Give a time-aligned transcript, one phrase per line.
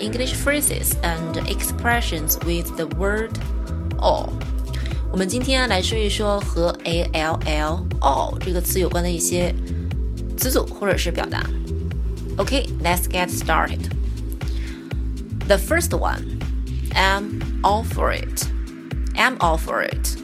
[0.00, 3.32] English phrases and expressions with the word
[3.98, 4.30] all。
[5.12, 9.54] 我们今天来说一说和 a l l all 这个词有关的一些
[10.36, 11.42] 词组或者是表达。
[12.36, 13.90] Okay, let's get started.
[15.46, 16.40] The first one,
[16.94, 18.46] I'm all for it.
[19.14, 20.16] I'm all for it.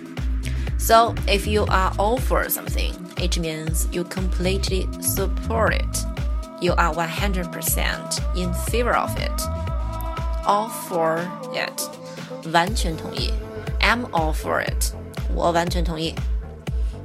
[0.78, 5.98] So if you are all for something, it means you completely support it.
[6.60, 9.65] You are 100% in favor of it.
[10.46, 11.20] All for
[11.54, 11.82] it.
[12.52, 13.32] 完全同意。
[13.80, 14.92] I'm all for it.
[15.34, 16.14] 我完全同意。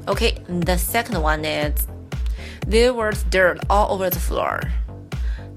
[0.05, 1.85] Okay, the second one is
[2.65, 4.61] there was dirt all over the floor.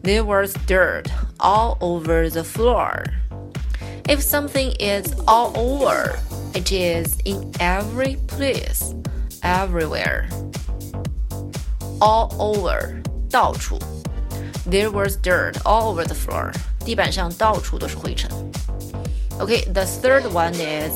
[0.03, 3.05] There was dirt all over the floor.
[4.09, 6.19] If something is all over,
[6.55, 8.95] it is in every place,
[9.43, 10.29] everywhere.
[12.01, 13.79] All over, 到处.
[14.67, 16.53] There was dirt all over the floor.
[16.85, 18.31] 地板上到处都是灰尘.
[19.39, 20.93] Okay, the third one is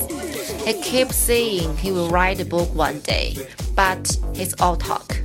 [0.65, 3.35] he keeps saying he will write a book one day,
[3.75, 5.15] but it's all talk.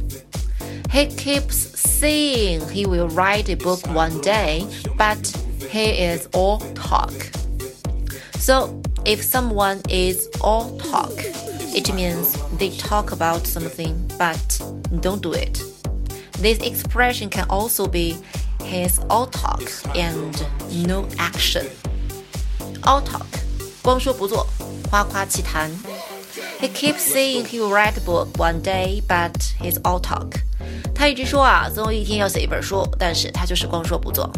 [0.90, 5.18] He keeps saying he will write a book one day, but
[5.70, 7.12] he is all talk.
[8.38, 11.12] So, if someone is all talk,
[11.72, 14.60] it means they talk about something but
[15.00, 15.62] don't do it.
[16.38, 18.16] This expression can also be
[18.64, 19.62] his all talk
[19.94, 20.34] and
[20.86, 21.66] no action.
[22.82, 23.26] All talk,
[23.82, 24.46] 光说不做，
[24.90, 25.70] 夸夸其谈.
[26.60, 30.40] He keeps saying he will write a book one day, but he's all talk.
[30.94, 34.30] 他一直说啊，总有一天要写一本书，但是他就是光说不做。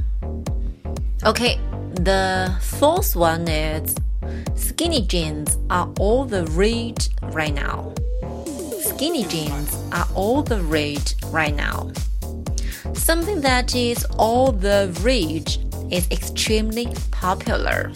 [1.22, 1.58] Okay,
[1.94, 3.94] the fourth one is
[4.56, 7.92] skinny jeans are all the rage right now.
[8.82, 11.90] Skinny jeans are all the rage right now.
[12.96, 15.58] Something that is all the rage
[15.90, 17.90] is extremely popular.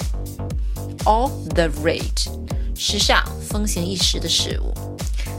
[1.04, 2.28] All the rage，
[2.74, 4.74] 时尚、风行一时的事物。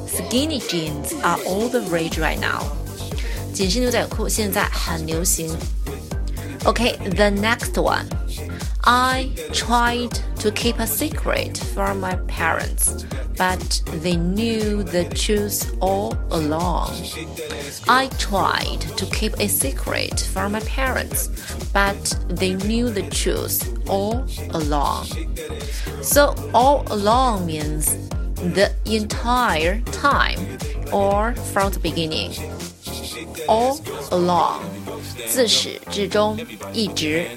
[0.07, 2.63] Skinny jeans are all the rage right now.
[3.53, 5.55] 紧身牛仔裤现在很流行。
[6.63, 8.05] Okay, the next one.
[8.83, 13.05] I tried to keep a secret from my parents,
[13.37, 16.95] but they knew the truth all along.
[17.87, 21.29] I tried to keep a secret from my parents,
[21.73, 25.07] but they knew the truth all along.
[26.01, 27.95] So, all along means
[28.35, 30.39] the entire time
[30.93, 32.33] or from the beginning.
[33.47, 33.79] All
[34.11, 34.63] along.
[35.27, 36.37] 自始至终，
[36.73, 37.27] 一直。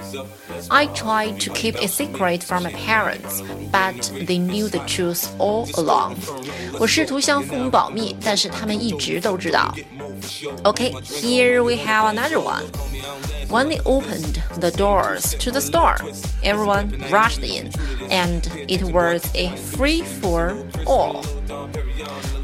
[0.70, 3.42] I tried to keep a secret from my parents,
[3.72, 6.16] but they knew the truth all along.
[6.78, 9.74] 我试图向父母保密，但是他们一直都知道。
[10.64, 12.64] Okay, here we have another one.
[13.48, 15.96] When they opened the doors to the store,
[16.42, 17.70] everyone rushed in,
[18.08, 20.54] and it was a free for
[20.86, 21.24] all.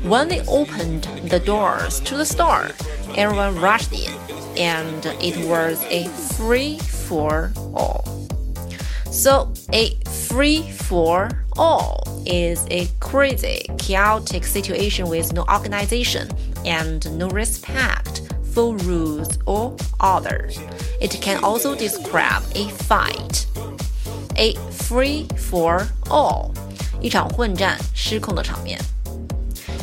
[0.02, 2.72] When they opened the doors to the store,
[3.16, 4.12] everyone rushed in,
[4.60, 8.04] and it was a free for all.
[9.10, 9.96] So, a
[10.28, 16.28] free for all is a crazy, chaotic situation with no organization
[16.66, 20.58] and no respect for rules or others.
[21.00, 23.46] It can also describe a fight.
[24.36, 26.52] A free for all，
[27.00, 28.78] 一场混战、失控的场面。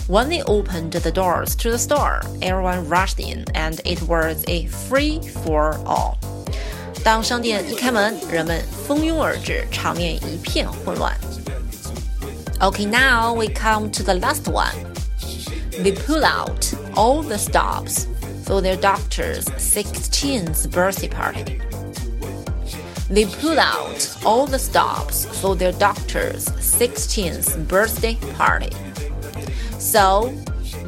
[0.08, 4.68] when they opened the doors to the store, everyone rushed in, and it was a
[4.68, 6.18] free for all.
[7.04, 11.14] 当商店一开门，人们蜂拥而至，场面一片混乱。
[12.60, 14.74] Okay, now we come to the last one.
[15.72, 18.06] They pull out all the stops
[18.46, 21.60] for their doctor's 16th birthday party.
[23.10, 28.70] They pull out all the stops for their doctor's 16th birthday party.
[29.80, 30.34] So,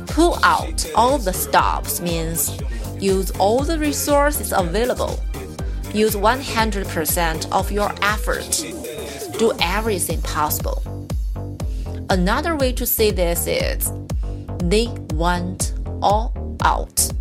[0.08, 2.58] pull out all the stops means
[3.00, 5.20] use all the resources available.
[5.94, 8.66] Use 100% of your effort.
[9.38, 10.82] Do everything possible.
[12.10, 13.92] Another way to say this is
[14.60, 16.34] they went all
[16.64, 17.12] out.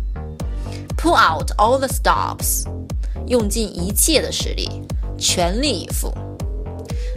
[0.97, 2.65] Pull out all the stops.
[3.27, 4.69] 用尽一切的实力，
[5.17, 6.13] 全力以赴。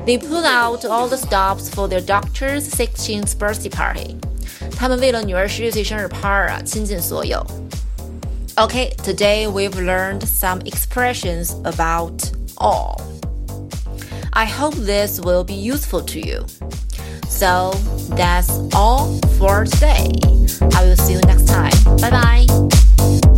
[0.07, 4.17] They pulled out all the stops for their doctor's 16th birthday party.
[4.76, 7.46] 他们为了女儿十六岁生日趴啊，倾尽所有。
[8.56, 13.02] Okay, today we've learned some expressions about all.
[14.32, 16.46] I hope this will be useful to you.
[17.28, 17.74] So
[18.16, 20.12] that's all for today.
[20.72, 21.74] I will see you next time.
[21.98, 23.33] Bye bye.